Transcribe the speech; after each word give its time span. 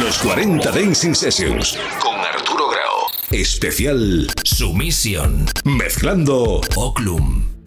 Los 0.00 0.16
40 0.18 0.70
Dancing 0.70 1.12
Sessions 1.14 1.76
con 2.00 2.14
Arturo 2.14 2.70
Grau. 2.70 3.10
Especial 3.30 4.26
Sumisión. 4.42 5.44
Mezclando 5.64 6.62
Oclum. 6.76 7.61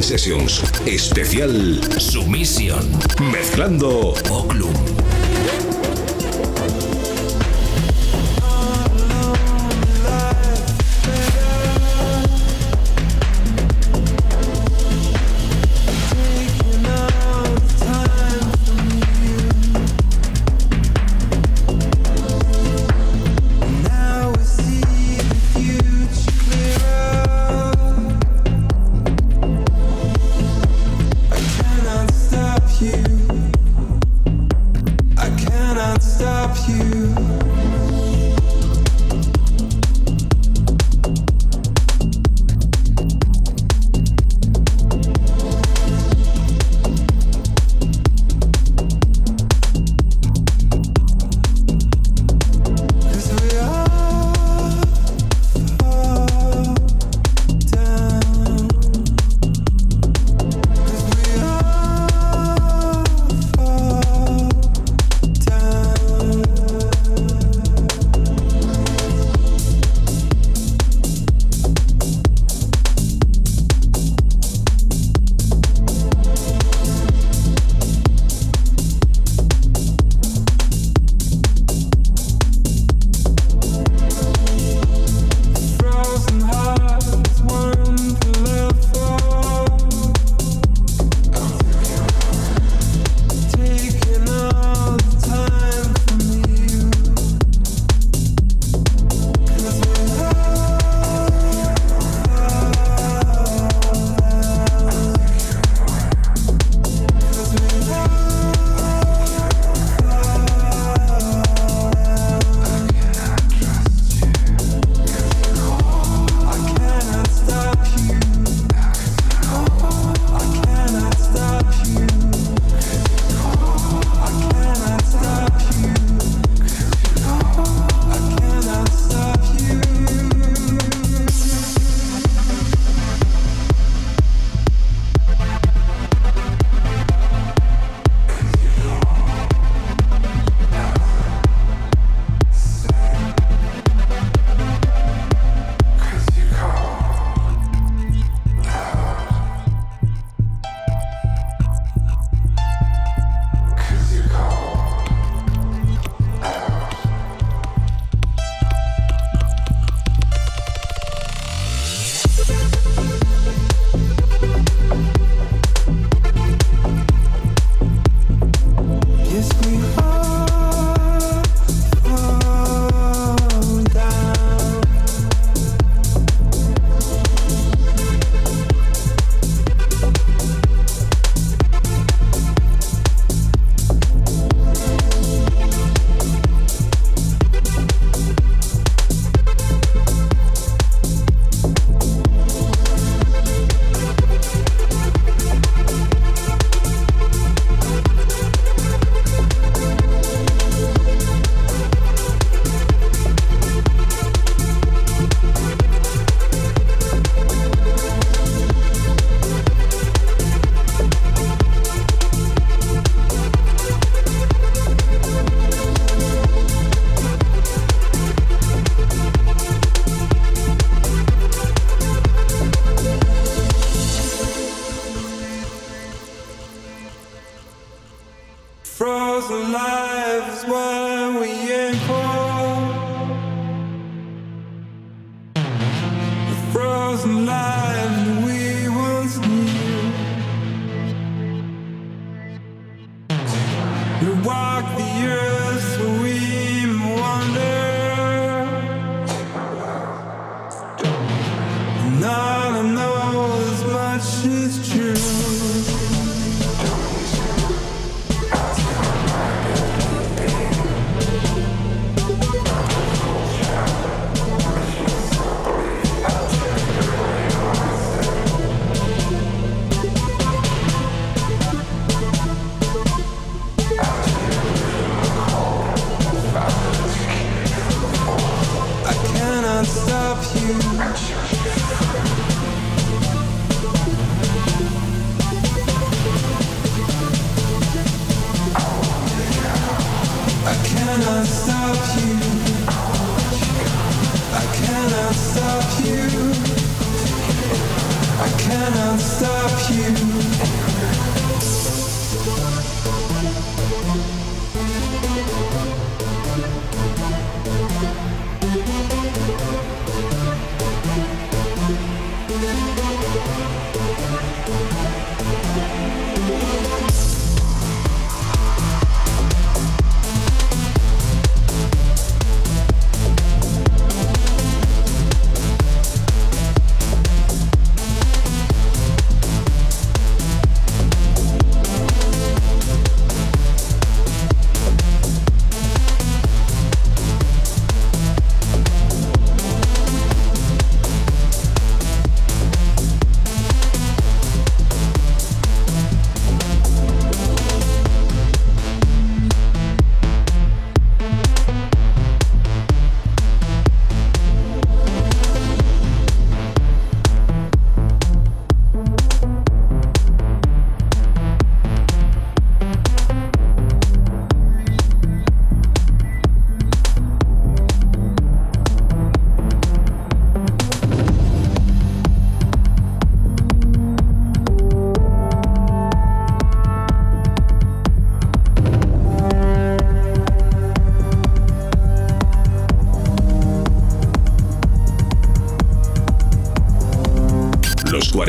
Sessions. 0.00 0.62
Especial 0.86 1.80
Sumisión. 1.98 2.88
Mezclando 3.32 4.14
Oklum. 4.30 5.01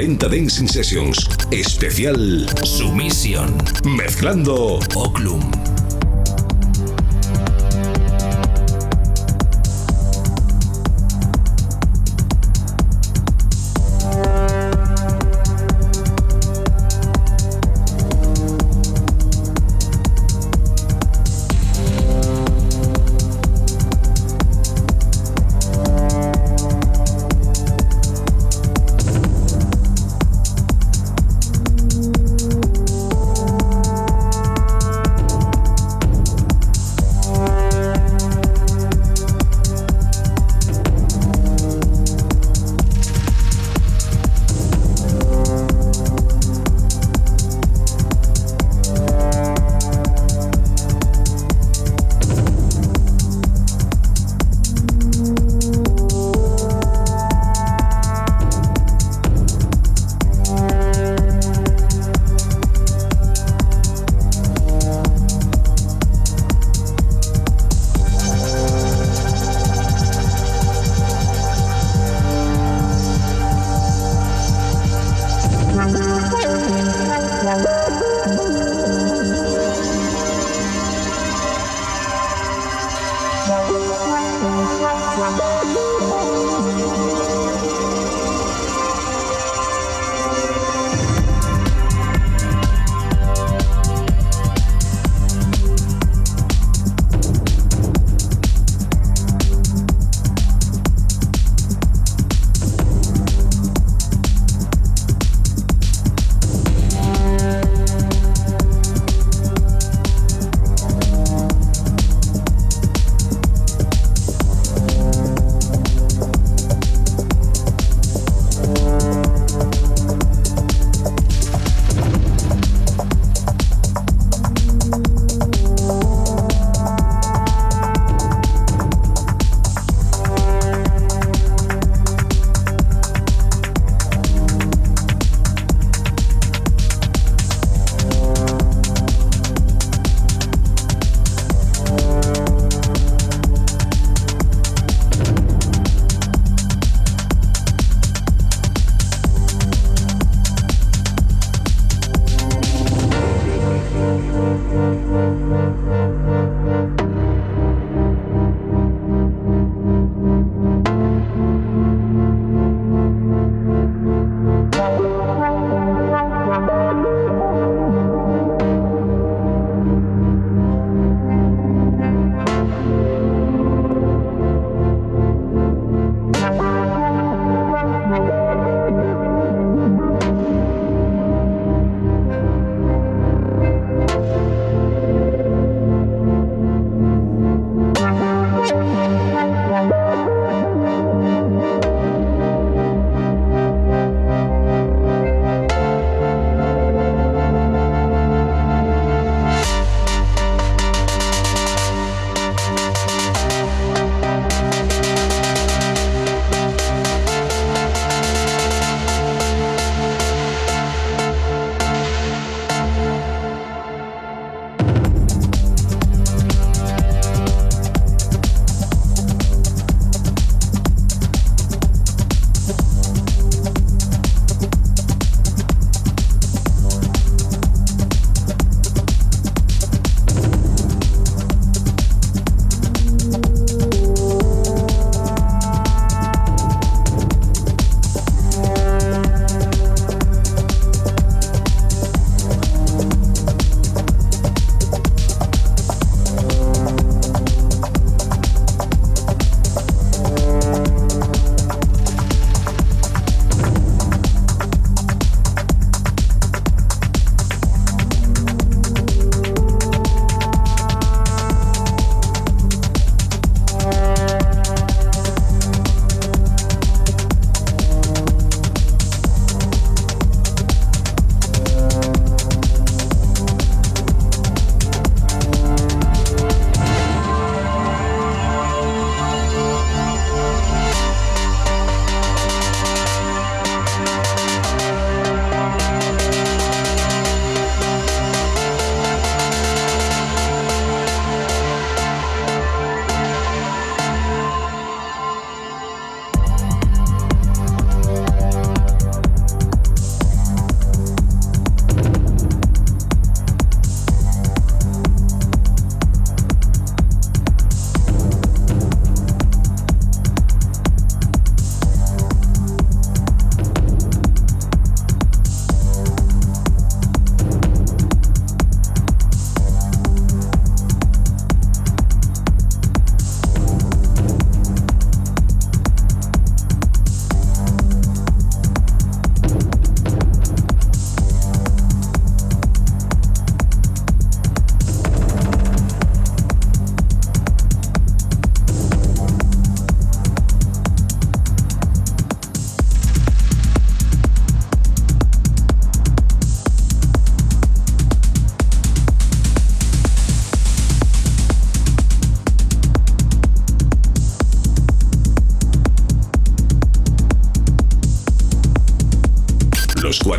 40 0.03 0.27
Dancing 0.27 0.67
Sessions. 0.67 1.29
Especial 1.50 2.45
Sumisión. 2.65 3.55
Mezclando 3.86 4.79
Oklum. 4.95 5.62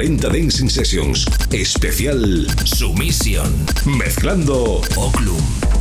40 0.05 0.29
Dancing 0.29 0.69
Sessions. 0.69 1.25
Especial 1.51 2.47
Sumisión. 2.65 3.55
Mezclando 3.87 4.83
Oklum. 4.97 5.74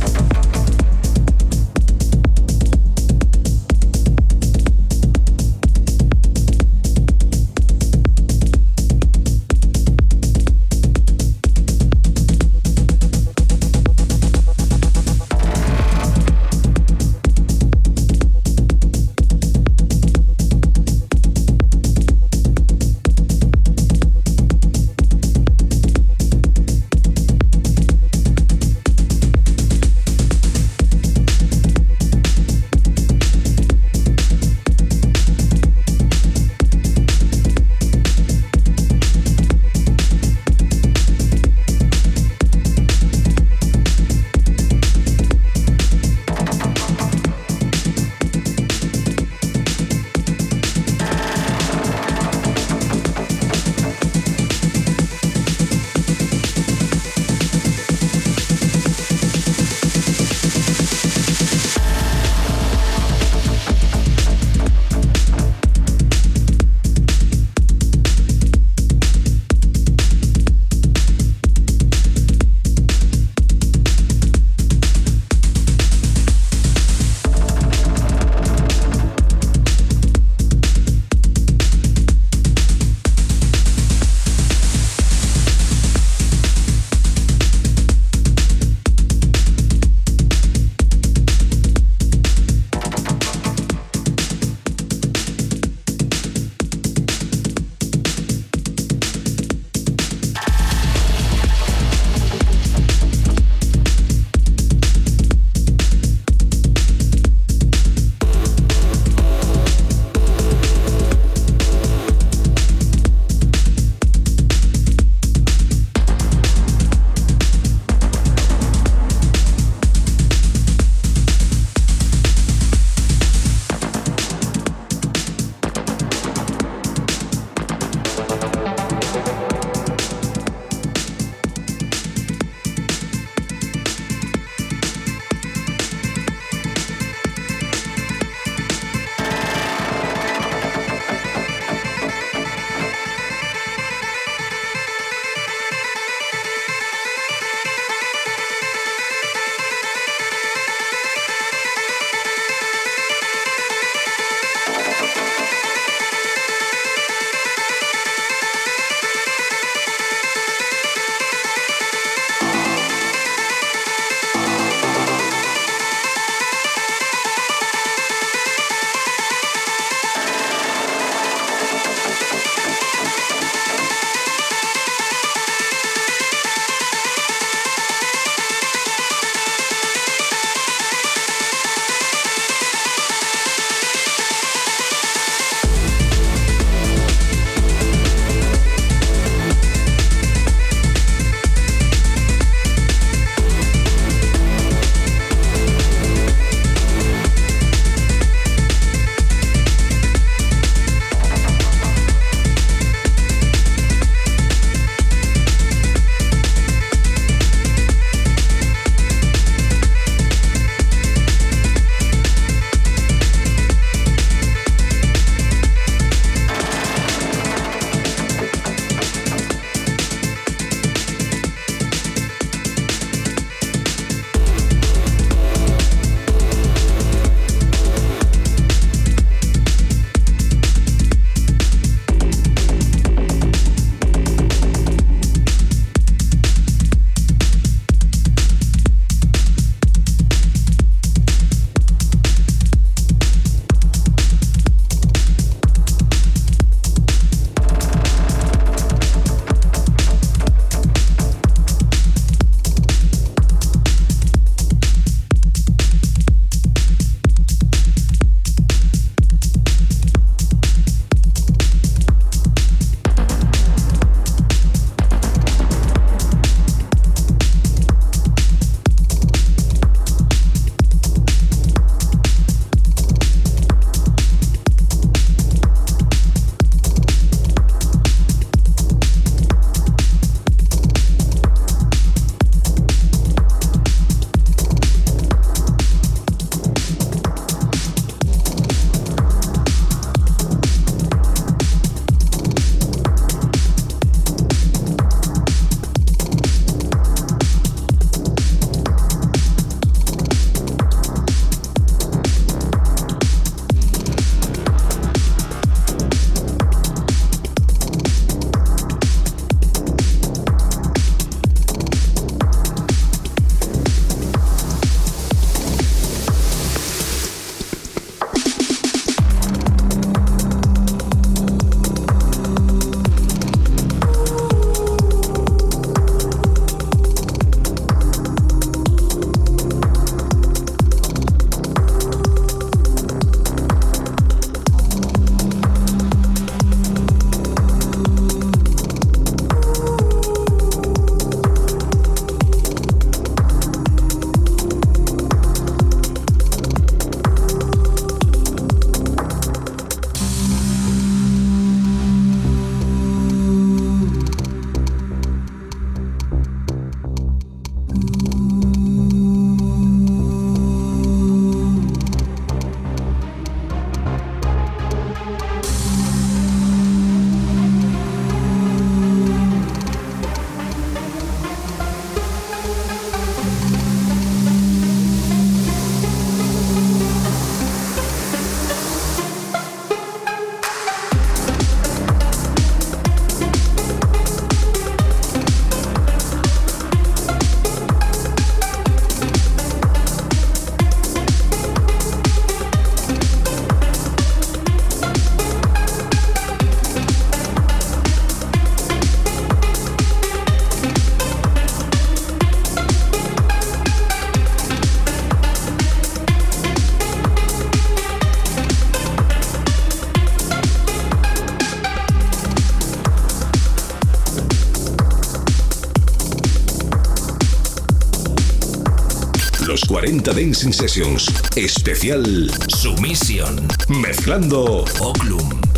Los 419.74 419.84
40 419.86 420.32
Dancing 420.32 420.72
Sessions. 420.72 421.34
Especial 421.56 422.48
Sumisión. 422.68 423.66
Mezclando 423.88 424.84
Oklum. 425.00 425.73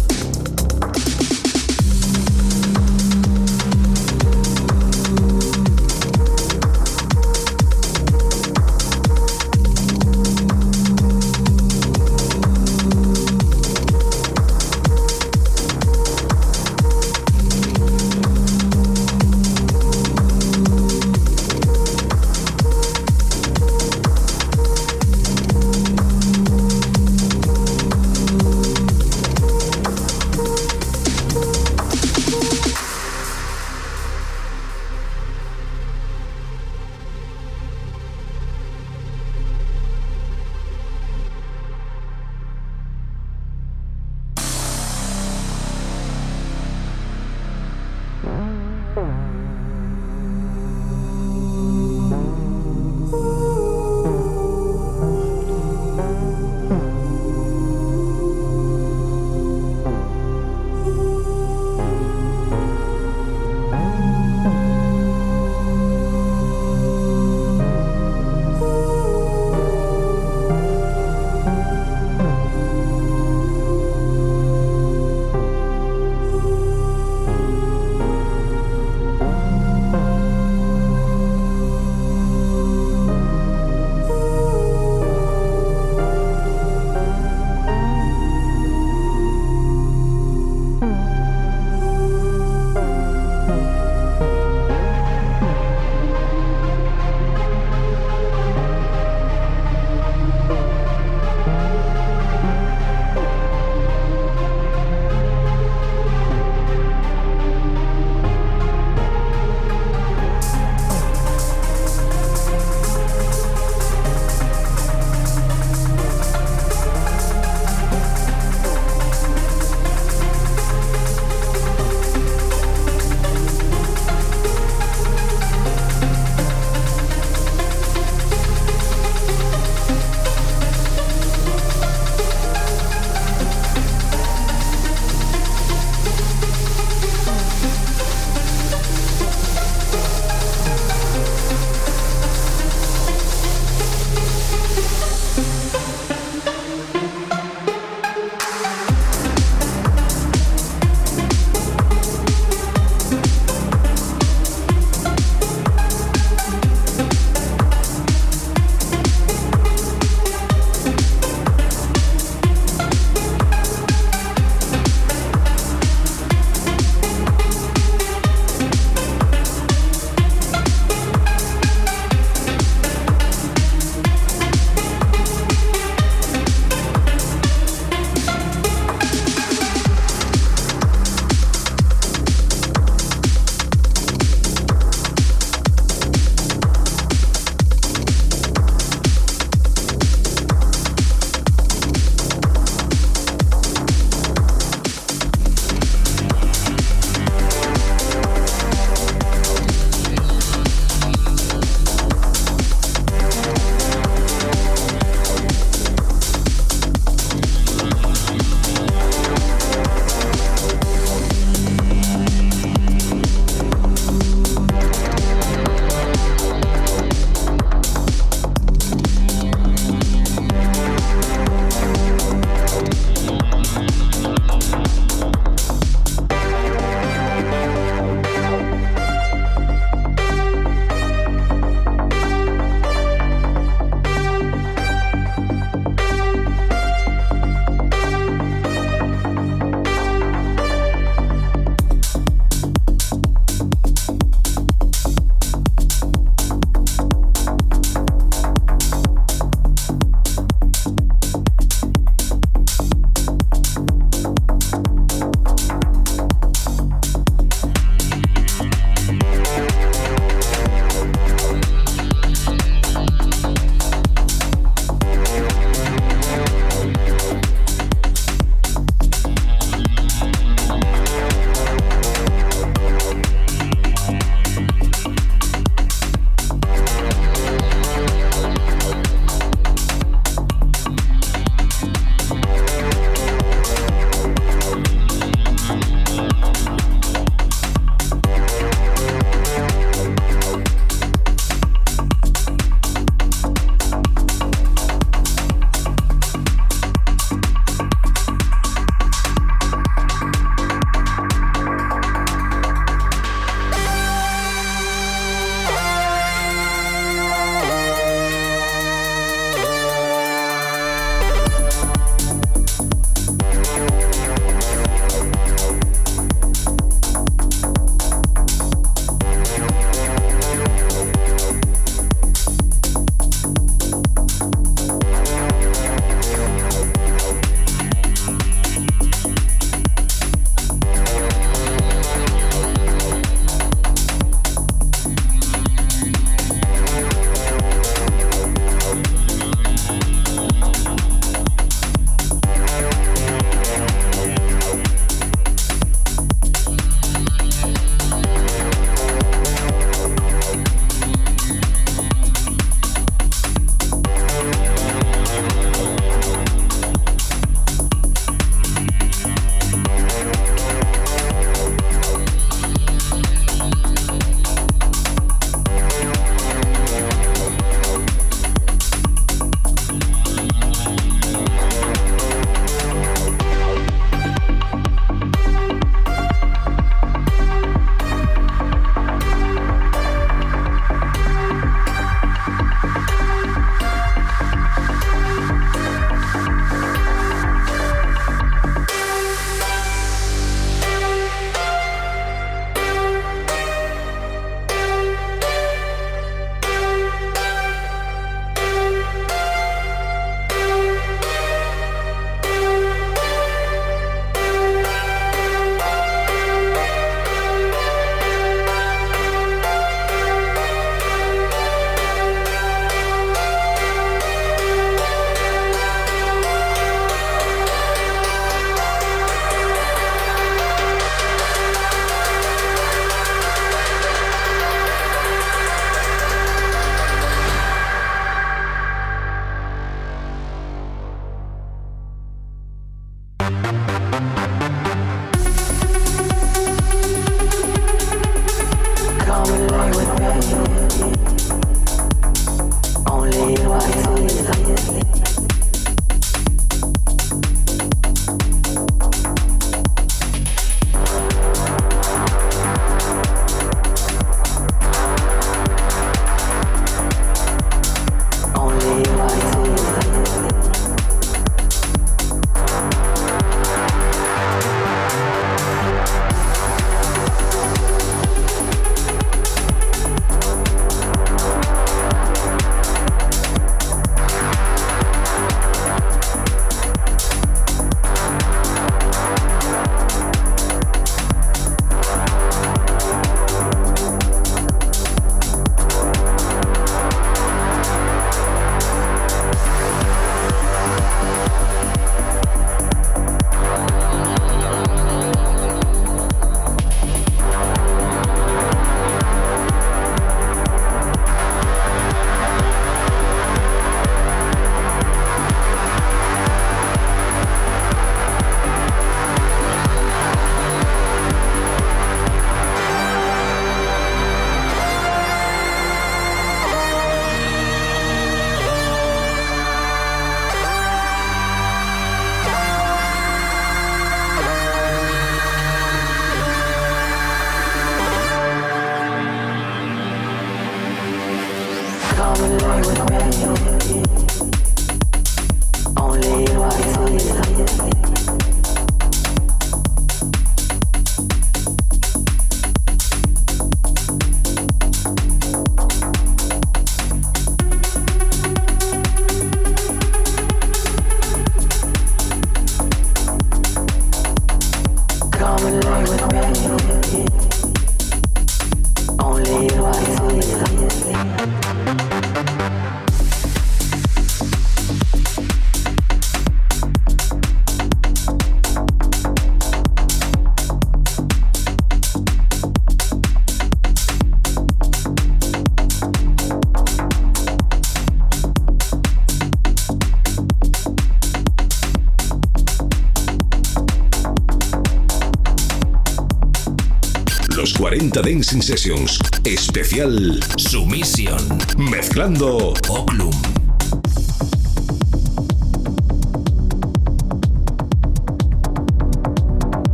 Dancing 588.23 588.63
Sessions. 588.63 589.19
Especial 589.45 590.41
Sumisión. 590.57 591.39
Mezclando 591.77 592.75
Oklum. 592.89 593.56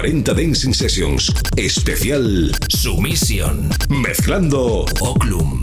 40 0.00 0.32
Dancing 0.32 0.72
Sessions. 0.72 1.30
Especial 1.58 2.50
Sumisión. 2.68 3.68
Mezclando 3.90 4.86
Oklum. 4.98 5.59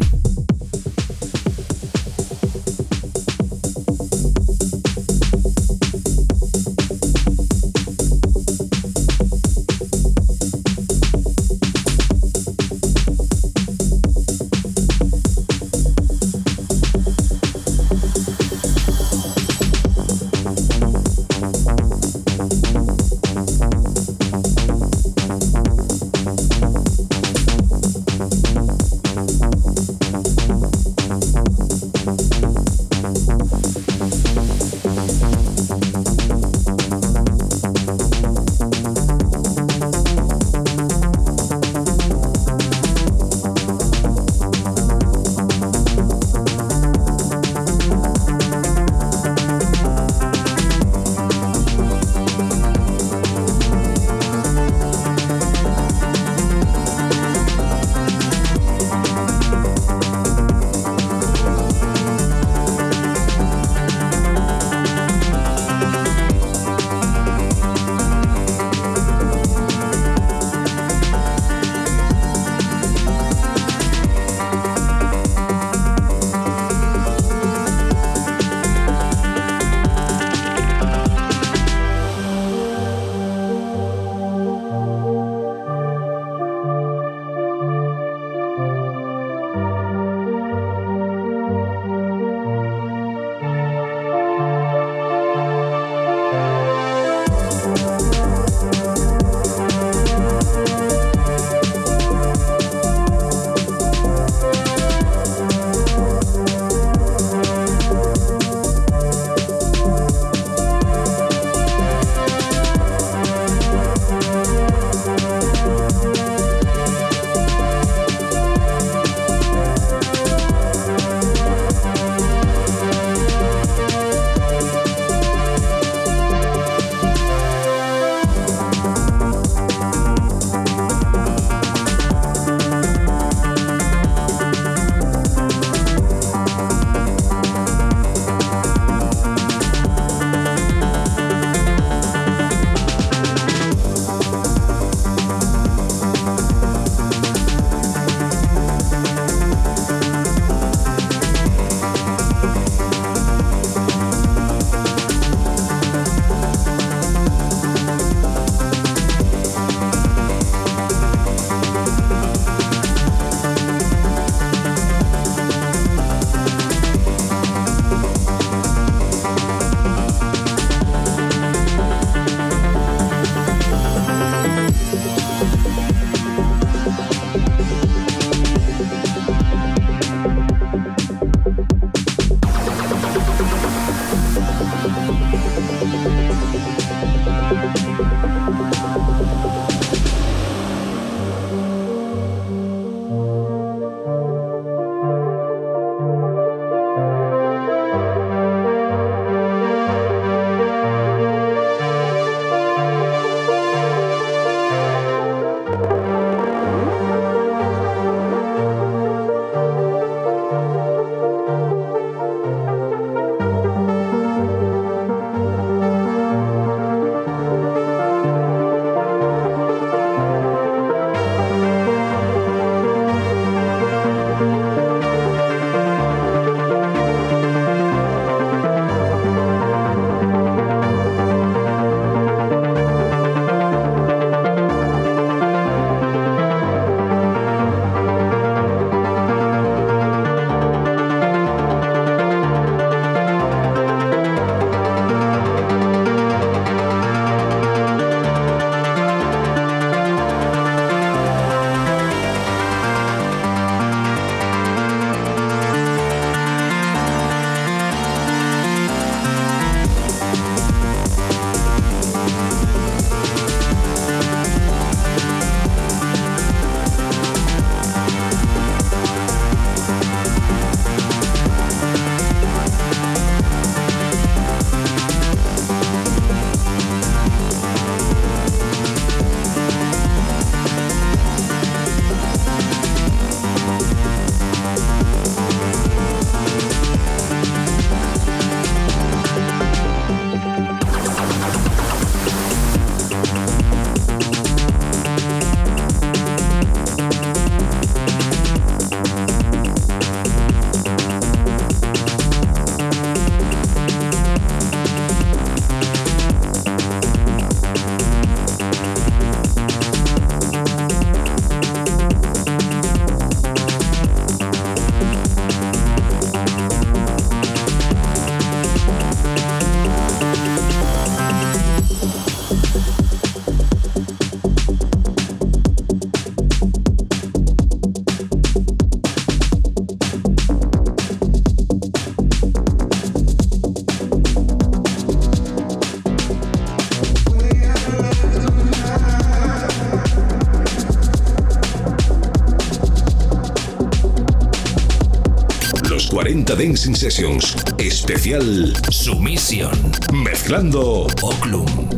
40 346.48 346.56
Dancing 346.56 346.95
Sessions. 346.95 347.56
Especial 347.78 348.74
Sumisión. 348.89 349.72
Mezclando 350.14 351.08
Oclum. 351.22 351.97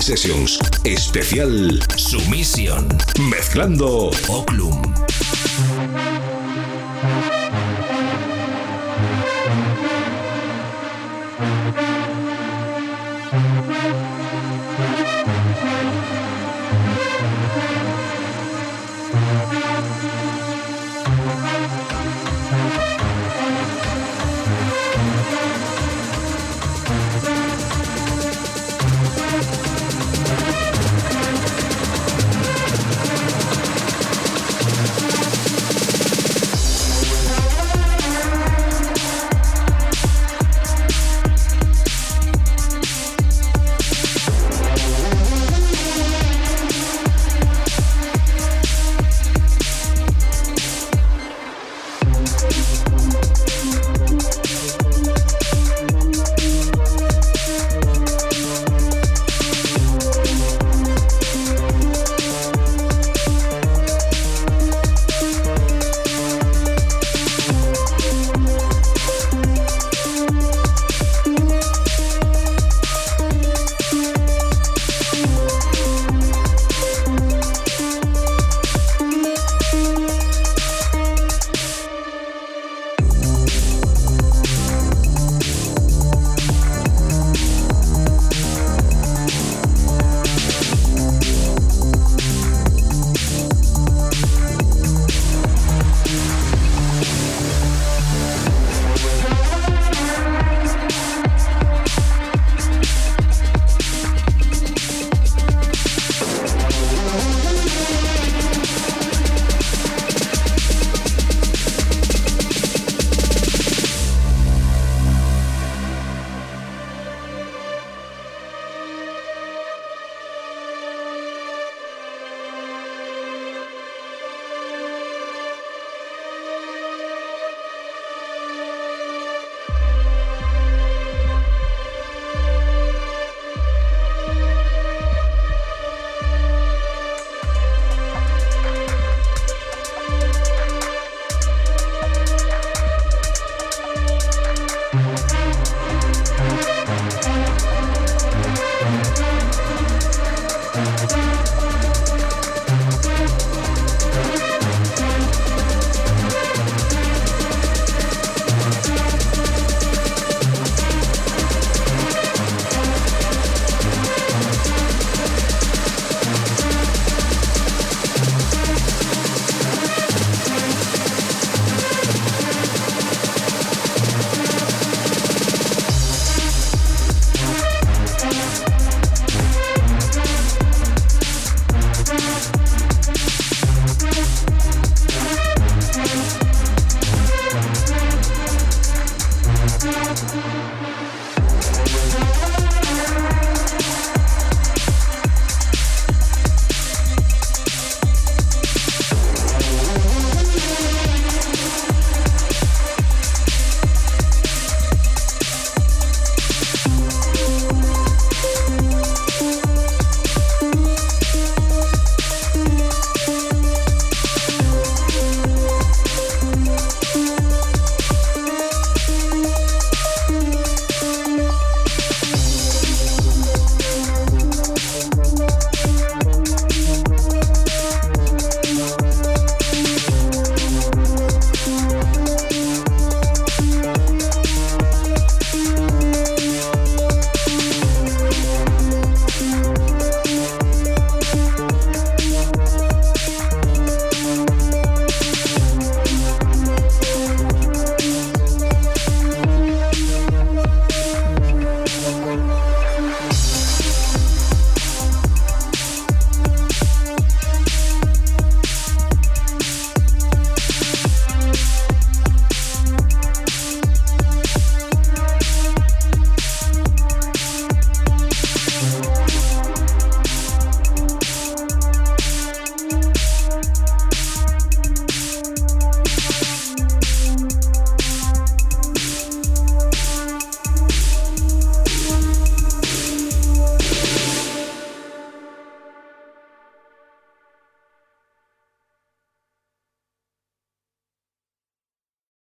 Sessions. 0.00 0.58
Especial 0.84 1.80
Sumisión. 1.96 2.88
Mezclando 3.28 4.10
Oclum. 4.28 4.80